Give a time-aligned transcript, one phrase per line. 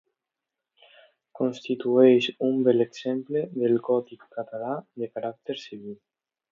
[1.39, 5.97] Constitueix un bell exemple del gòtic català de caràcter civil.